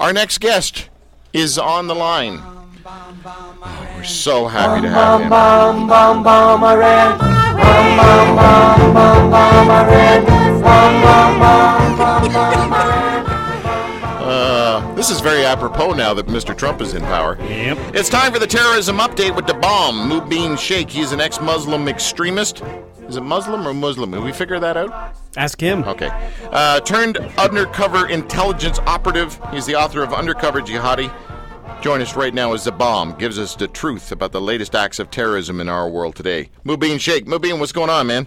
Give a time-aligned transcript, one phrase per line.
[0.00, 0.88] Our next guest
[1.34, 2.40] is on the line.
[2.42, 5.30] Oh, we're so happy to have him.
[14.22, 16.56] Uh, this is very apropos now that Mr.
[16.56, 17.36] Trump is in power.
[17.42, 17.94] Yep.
[17.94, 20.08] It's time for the terrorism update with the bomb.
[20.08, 20.88] Mubin Sheikh.
[20.88, 22.62] He's an ex-Muslim extremist.
[23.06, 24.12] Is it Muslim or Muslim?
[24.12, 25.19] Did we figure that out?
[25.36, 25.84] Ask him.
[25.84, 26.10] Okay.
[26.50, 29.40] Uh, turned undercover intelligence operative.
[29.52, 31.12] He's the author of Undercover Jihadi.
[31.82, 34.98] Join us right now as the bomb gives us the truth about the latest acts
[34.98, 36.50] of terrorism in our world today.
[36.64, 37.26] Mubin Sheikh.
[37.26, 38.26] Mubin, what's going on, man?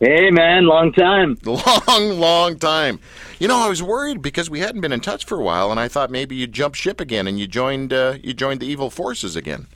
[0.00, 1.36] Hey, man, long time.
[1.44, 3.00] Long, long time.
[3.40, 5.80] You know, I was worried because we hadn't been in touch for a while, and
[5.80, 8.90] I thought maybe you'd jump ship again and you joined uh, you joined the evil
[8.90, 9.66] forces again.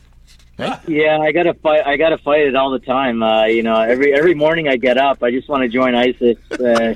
[0.63, 0.79] Hey?
[1.03, 1.87] Yeah, I gotta fight.
[1.87, 3.23] I gotta fight it all the time.
[3.23, 6.37] Uh, you know, every every morning I get up, I just want to join ISIS.
[6.51, 6.95] Uh,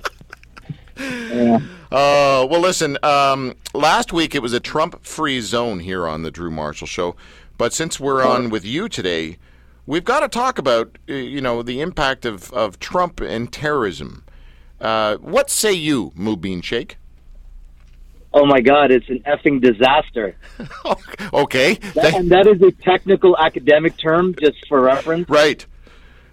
[0.99, 1.59] yeah.
[1.91, 2.99] Uh, well, listen.
[3.03, 7.17] Um, last week it was a Trump-free zone here on the Drew Marshall Show,
[7.59, 9.39] but since we're on with you today,
[9.87, 14.25] we've got to talk about uh, you know the impact of, of Trump and terrorism.
[14.81, 16.99] Uh, what say you, Mubin Sheikh?
[18.39, 20.37] Oh my God, it's an effing disaster.
[21.33, 25.27] okay, That, and that is a technical academic term, just for reference.
[25.31, 25.65] right,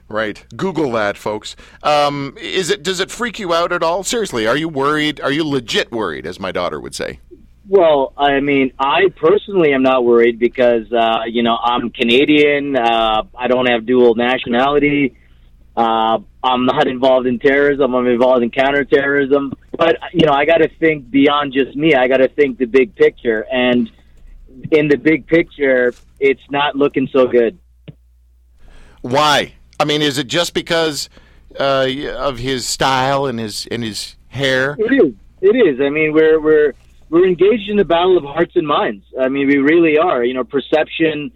[0.09, 0.45] right.
[0.57, 1.55] Google that, folks.
[1.81, 2.83] Um, is it?
[2.83, 4.03] Does it freak you out at all?
[4.03, 5.21] Seriously, are you worried?
[5.21, 7.21] Are you legit worried, as my daughter would say?
[7.69, 12.75] Well, I mean, I personally am not worried because uh, you know I'm Canadian.
[12.75, 15.15] Uh, I don't have dual nationality.
[15.77, 17.95] Uh, I'm not involved in terrorism.
[17.95, 19.53] I'm involved in counterterrorism.
[19.77, 21.95] But you know, I got to think beyond just me.
[21.95, 23.45] I got to think the big picture.
[23.51, 23.91] And
[24.71, 27.57] in the big picture, it's not looking so good.
[29.01, 29.53] Why?
[29.79, 31.09] I mean, is it just because
[31.59, 34.75] uh, of his style and his and his hair?
[34.79, 35.13] It is.
[35.41, 35.81] It is.
[35.81, 36.73] I mean, we're we're
[37.09, 39.05] we're engaged in the battle of hearts and minds.
[39.19, 40.23] I mean, we really are.
[40.23, 41.31] You know, perception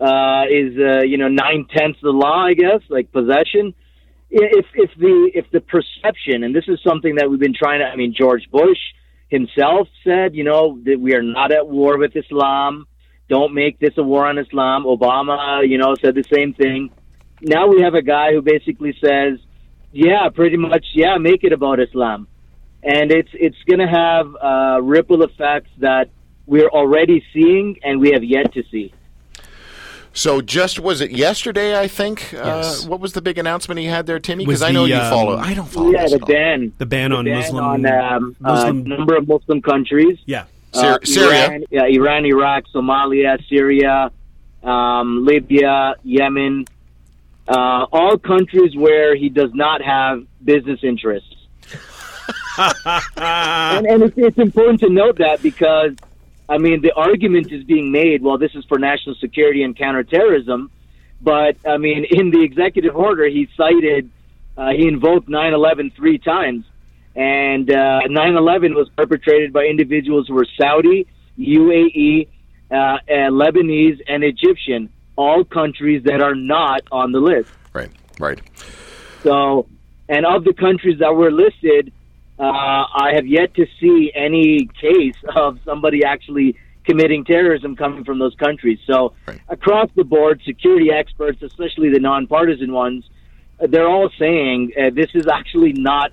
[0.00, 3.74] uh, is uh, you know nine tenths of the law, I guess, like possession.
[4.34, 7.86] If if the if the perception, and this is something that we've been trying to.
[7.86, 8.78] I mean, George Bush
[9.28, 12.86] himself said, you know, that we are not at war with Islam.
[13.28, 14.84] Don't make this a war on Islam.
[14.84, 16.90] Obama, you know, said the same thing.
[17.40, 19.38] Now we have a guy who basically says,
[19.92, 22.28] yeah, pretty much, yeah, make it about Islam
[22.82, 26.10] and it's it's going to have uh, ripple effects that
[26.46, 28.92] we're already seeing and we have yet to see.
[30.14, 31.78] So, just was it yesterday?
[31.78, 32.32] I think.
[32.32, 32.84] Yes.
[32.84, 34.44] Uh, what was the big announcement he had there, Timmy?
[34.44, 35.36] Because I know the, you um, follow.
[35.38, 35.90] I don't follow.
[35.90, 36.28] yeah, the at all.
[36.28, 37.64] ban, The ban on ban Muslim.
[37.64, 40.18] on um, a Muslim- number of Muslim countries.
[40.26, 40.44] yeah.
[40.74, 41.46] Syr- Uh, Syria.
[41.48, 44.10] Iran, yeah, Iran, Iraq, Somalia, Syria,
[44.62, 46.64] um, Libya, Yemen,
[47.48, 51.28] uh, all countries where he does not have business interests.
[53.16, 55.92] and and it's, it's important to note that because,
[56.52, 60.70] I mean, the argument is being made, well, this is for national security and counterterrorism.
[61.22, 64.10] But, I mean, in the executive order, he cited,
[64.58, 66.66] uh, he invoked 9 11 three times.
[67.16, 71.06] And uh, 9 11 was perpetrated by individuals who were Saudi,
[71.38, 72.28] UAE,
[72.70, 72.98] uh, uh,
[73.30, 77.48] Lebanese, and Egyptian, all countries that are not on the list.
[77.72, 77.90] Right.
[78.18, 78.40] Right.
[79.22, 79.66] So,
[80.06, 81.94] and of the countries that were listed,
[82.42, 88.18] uh, I have yet to see any case of somebody actually committing terrorism coming from
[88.18, 88.78] those countries.
[88.90, 89.40] So, Right.
[89.48, 93.04] across the board, security experts, especially the nonpartisan ones,
[93.62, 96.10] uh, they're all saying uh, this is actually not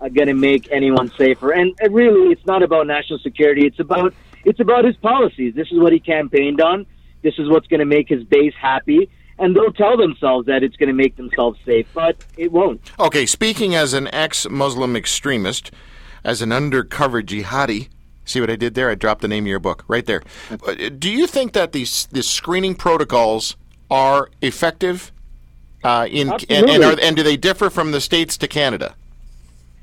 [0.00, 1.52] uh, going to make anyone safer.
[1.52, 3.66] And uh, really, it's not about national security.
[3.66, 4.14] It's about
[4.44, 5.54] it's about his policies.
[5.54, 6.86] This is what he campaigned on.
[7.22, 9.10] This is what's going to make his base happy.
[9.40, 12.92] And they'll tell themselves that it's going to make themselves safe, but it won't.
[13.00, 13.26] Okay.
[13.26, 15.72] Speaking as an ex-Muslim extremist,
[16.24, 17.88] as an undercover jihadi.
[18.24, 18.90] See what I did there?
[18.90, 20.22] I dropped the name of your book right there.
[20.98, 23.56] Do you think that these these screening protocols
[23.90, 25.10] are effective?
[25.82, 28.94] Uh, in and, and, are, and do they differ from the states to Canada?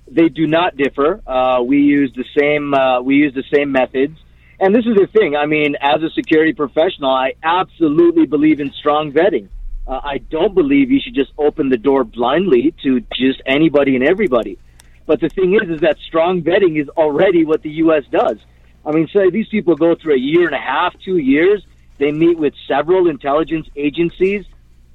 [0.09, 1.22] They do not differ.
[1.28, 2.74] Uh, we use the same.
[2.74, 4.18] Uh, we use the same methods.
[4.59, 5.36] And this is the thing.
[5.36, 9.50] I mean, as a security professional, I absolutely believe in strong vetting.
[9.88, 14.04] Uh, I don't believe you should just open the door blindly to just anybody and
[14.04, 14.57] everybody.
[15.06, 18.04] But the thing is, is that strong vetting is already what the U.S.
[18.12, 18.38] does.
[18.86, 21.63] I mean, say these people go through a year and a half, two years.
[21.98, 24.45] They meet with several intelligence agencies.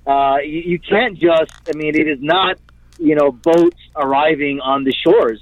[0.06, 1.52] Uh, you, you can't just.
[1.72, 2.58] I mean, it is not
[2.98, 5.40] you know boats arriving on the shores.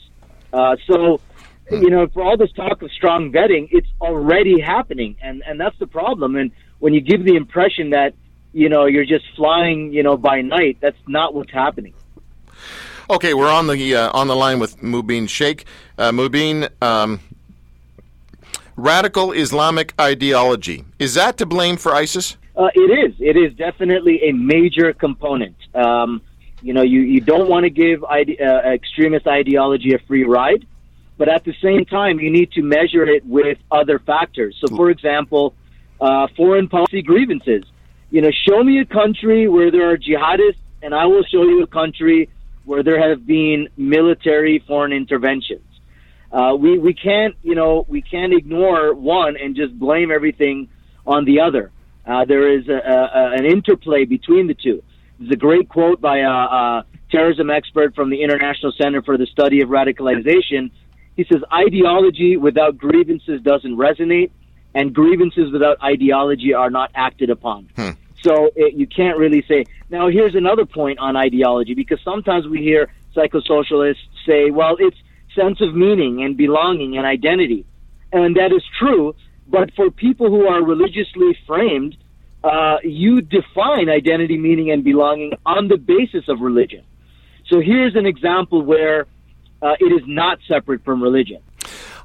[0.53, 1.21] Uh, so
[1.71, 5.79] you know, for all this talk of strong vetting, it's already happening, and and that's
[5.79, 6.37] the problem.
[6.37, 8.15] And when you give the impression that
[8.53, 11.95] you know you're just flying, you know, by night, that's not what's happening.
[13.09, 15.65] Okay, we're on the uh, on the line with Mubin Sheikh.
[15.99, 17.21] Uh, Mubin, um,
[18.77, 20.85] radical Islamic ideology.
[20.99, 22.37] Is that to blame for ISIS?
[22.57, 23.15] Uh, it is.
[23.21, 25.57] It is definitely a major component.
[25.75, 26.21] Um,
[26.63, 30.67] you know, you, you don't want to give ide- uh, extremist ideology a free ride,
[31.21, 34.57] but at the same time, you need to measure it with other factors.
[34.59, 35.55] So, for example,
[36.01, 37.65] uh, foreign policy grievances.
[38.11, 41.63] You know, show me a country where there are jihadists, and I will show you
[41.63, 42.31] a country
[42.65, 45.67] where there have been military foreign interventions.
[46.33, 50.71] Uh, we we can't you know we can't ignore one and just blame everything
[51.07, 51.71] on the other.
[52.07, 54.83] Uh, there is a, a, an interplay between the two.
[55.19, 59.27] There's a great quote by a, a terrorism expert from the International Center for the
[59.27, 60.71] Study of Radicalization.
[61.21, 64.31] He says, "Ideology without grievances doesn't resonate,
[64.75, 67.91] and grievances without ideology are not acted upon." Hmm.
[68.23, 69.67] So it, you can't really say.
[69.91, 74.97] Now, here's another point on ideology because sometimes we hear psychosocialists say, "Well, it's
[75.37, 77.67] sense of meaning and belonging and identity,"
[78.15, 79.15] and that is true.
[79.47, 81.99] But for people who are religiously framed,
[82.43, 86.83] uh, you define identity, meaning, and belonging on the basis of religion.
[87.51, 89.07] So here's an example where
[89.63, 91.41] uh, it is not separate from religion.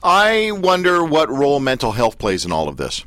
[0.03, 3.05] I wonder what role mental health plays in all of this.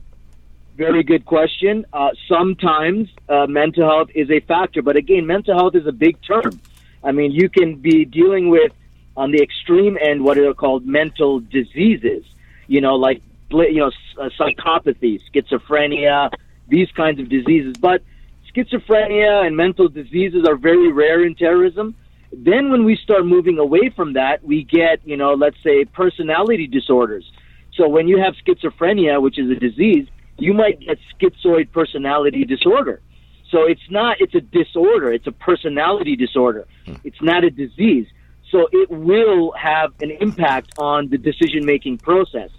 [0.76, 1.84] Very good question.
[1.92, 6.16] Uh, sometimes uh, mental health is a factor, but again, mental health is a big
[6.22, 6.60] term.
[7.02, 8.72] I mean, you can be dealing with,
[9.16, 12.24] on the extreme end, what are called mental diseases.
[12.68, 13.90] You know, like you know,
[14.20, 16.30] uh, psychopathy, schizophrenia,
[16.68, 17.76] these kinds of diseases.
[17.76, 18.02] But
[18.54, 21.94] schizophrenia and mental diseases are very rare in terrorism.
[22.32, 26.66] Then when we start moving away from that, we get, you know, let's say personality
[26.66, 27.30] disorders.
[27.74, 33.00] So when you have schizophrenia, which is a disease, you might get schizoid personality disorder.
[33.50, 35.12] So it's not, it's a disorder.
[35.12, 36.66] It's a personality disorder.
[36.84, 36.96] Hmm.
[37.04, 38.06] It's not a disease.
[38.50, 42.50] So it will have an impact on the decision making process.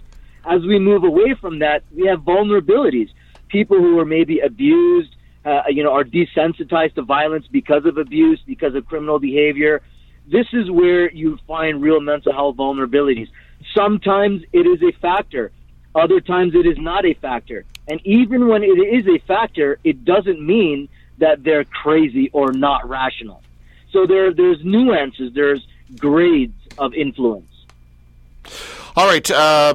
[0.44, 3.10] As we move away from that, we have vulnerabilities
[3.50, 5.14] people who are maybe abused,
[5.44, 9.82] uh, you know, are desensitized to violence because of abuse, because of criminal behavior.
[10.26, 13.28] This is where you find real mental health vulnerabilities.
[13.74, 15.50] Sometimes it is a factor.
[15.94, 17.64] Other times it is not a factor.
[17.88, 20.88] And even when it is a factor, it doesn't mean
[21.18, 23.42] that they're crazy or not rational.
[23.90, 25.66] So there, there's nuances, there's
[25.98, 27.46] grades of influence.
[28.96, 29.28] All right.
[29.30, 29.74] Uh,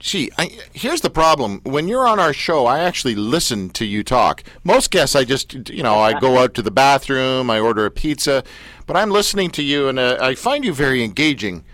[0.00, 1.60] gee, I, here's the problem.
[1.62, 4.42] When you're on our show, I actually listen to you talk.
[4.64, 7.90] Most guests, I just, you know, I go out to the bathroom, I order a
[7.90, 8.42] pizza,
[8.86, 11.64] but I'm listening to you, and uh, I find you very engaging,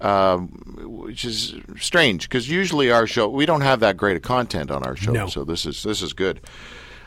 [0.00, 4.70] uh, which is strange because usually our show we don't have that great of content
[4.70, 5.26] on our show, no.
[5.28, 6.40] so this is this is good.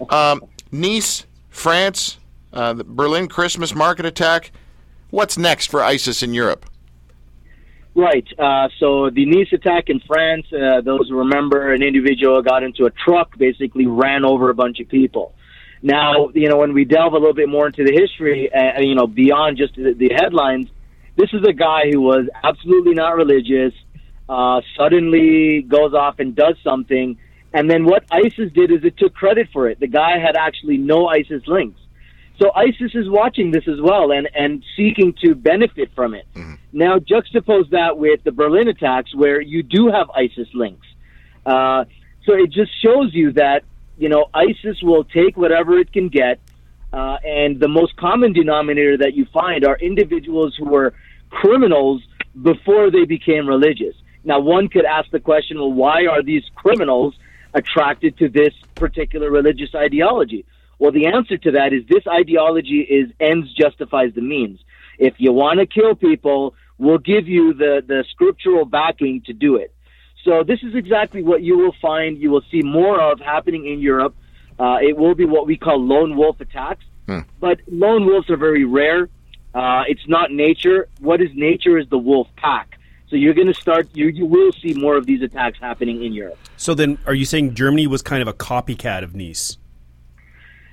[0.09, 2.19] Um, Nice, France,
[2.53, 4.51] uh, the Berlin Christmas market attack.
[5.09, 6.68] What's next for ISIS in Europe?
[7.95, 8.27] Right.
[8.37, 12.85] Uh, so the Nice attack in France, uh, those who remember, an individual got into
[12.85, 15.33] a truck, basically ran over a bunch of people.
[15.81, 18.95] Now, you know, when we delve a little bit more into the history, uh, you
[18.95, 20.67] know, beyond just the, the headlines,
[21.15, 23.73] this is a guy who was absolutely not religious,
[24.27, 27.17] uh, suddenly goes off and does something,
[27.53, 29.79] and then what ISIS did is it took credit for it.
[29.79, 31.79] The guy had actually no ISIS links.
[32.39, 36.25] So ISIS is watching this as well and, and seeking to benefit from it.
[36.35, 36.53] Mm-hmm.
[36.71, 40.87] Now juxtapose that with the Berlin attacks where you do have ISIS links.
[41.45, 41.85] Uh,
[42.25, 43.63] so it just shows you that,
[43.97, 46.39] you know, ISIS will take whatever it can get.
[46.91, 50.93] Uh, and the most common denominator that you find are individuals who were
[51.29, 52.01] criminals
[52.41, 53.95] before they became religious.
[54.23, 57.15] Now, one could ask the question, well, why are these criminals
[57.53, 60.45] attracted to this particular religious ideology?
[60.77, 64.59] Well, the answer to that is this ideology is ends justifies the means.
[64.99, 69.55] If you want to kill people, we'll give you the, the scriptural backing to do
[69.55, 69.73] it.
[70.23, 72.17] So this is exactly what you will find.
[72.17, 74.15] You will see more of happening in Europe.
[74.59, 76.83] Uh, it will be what we call lone wolf attacks.
[77.07, 77.19] Hmm.
[77.39, 79.09] But lone wolves are very rare.
[79.53, 80.89] Uh, it's not nature.
[80.99, 82.77] What is nature is the wolf pack.
[83.07, 83.89] So you're going to start.
[83.93, 86.37] You you will see more of these attacks happening in Europe.
[86.57, 89.57] So then, are you saying Germany was kind of a copycat of Nice?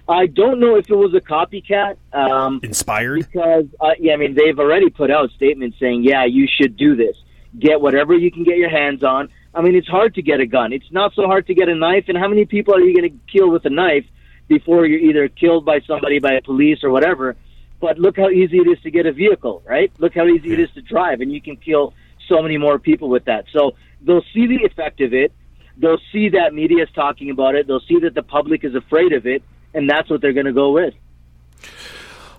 [0.08, 1.96] I don't know if it was a copycat.
[2.12, 3.26] Um, Inspired?
[3.26, 6.94] Because, uh, yeah, I mean, they've already put out statements saying, yeah, you should do
[6.94, 7.16] this.
[7.58, 9.30] Get whatever you can get your hands on.
[9.54, 10.72] I mean, it's hard to get a gun.
[10.72, 12.04] It's not so hard to get a knife.
[12.08, 14.04] And how many people are you going to kill with a knife
[14.46, 17.34] before you're either killed by somebody, by police or whatever?
[17.80, 19.90] But look how easy it is to get a vehicle, right?
[19.98, 21.94] Look how easy it is to drive, and you can kill
[22.28, 23.46] so many more people with that.
[23.52, 23.72] So
[24.02, 25.32] they'll see the effect of it.
[25.78, 27.66] They'll see that media is talking about it.
[27.66, 29.42] They'll see that the public is afraid of it
[29.76, 30.94] and that's what they're going to go with.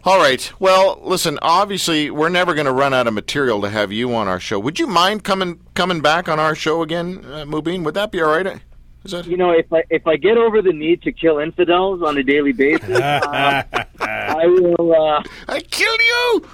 [0.04, 0.52] All right.
[0.60, 1.38] Well, listen.
[1.42, 4.58] Obviously, we're never going to run out of material to have you on our show.
[4.60, 7.84] Would you mind coming coming back on our show again, uh, Mubin?
[7.84, 8.62] Would that be all right?
[9.04, 9.26] Is that?
[9.26, 12.24] You know, if I if I get over the need to kill infidels on a
[12.24, 13.64] daily basis, uh,
[14.00, 14.94] I will.
[14.94, 16.48] Uh, I kill you.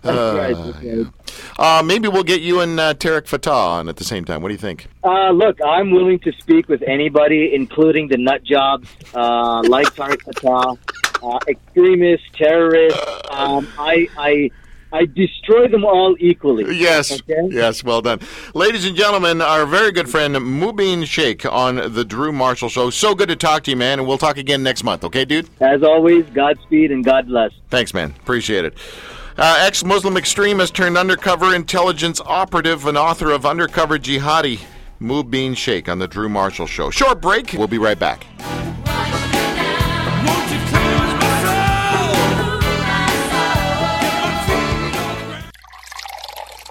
[0.00, 1.06] that's Uh, right, that's right.
[1.58, 4.42] Uh, maybe we'll get you and uh, Tarek Fatah on at the same time.
[4.42, 4.88] What do you think?
[5.02, 10.22] Uh, look, I'm willing to speak with anybody, including the nut jobs, uh, like Tarek
[10.22, 10.78] Fatah,
[11.22, 13.00] uh, extremists, terrorists.
[13.30, 14.50] Um, I, I,
[14.92, 16.76] I destroy them all equally.
[16.76, 17.10] Yes.
[17.12, 17.48] Okay.
[17.50, 18.20] Yes, well done.
[18.54, 22.90] Ladies and gentlemen, our very good friend Mubin Sheikh on the Drew Marshall Show.
[22.90, 25.48] So good to talk to you, man, and we'll talk again next month, okay, dude?
[25.60, 27.52] As always, Godspeed and God bless.
[27.70, 28.14] Thanks, man.
[28.20, 28.74] Appreciate it.
[29.38, 34.60] Uh, Ex Muslim extremist turned undercover intelligence operative and author of Undercover Jihadi,
[34.98, 36.88] Mubin Sheikh on the Drew Marshall Show.
[36.88, 37.52] Short break.
[37.52, 38.24] We'll be right back.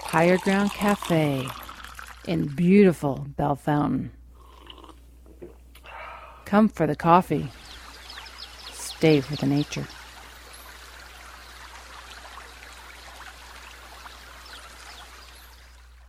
[0.02, 1.46] Higher Ground Cafe
[2.26, 4.08] in beautiful Belfountain.
[6.44, 7.48] Come for the coffee.
[8.72, 9.86] Stay for the nature.